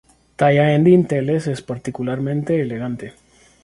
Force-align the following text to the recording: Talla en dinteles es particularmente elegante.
Talla 0.35 0.73
en 0.73 0.83
dinteles 0.83 1.45
es 1.45 1.61
particularmente 1.61 2.59
elegante. 2.59 3.13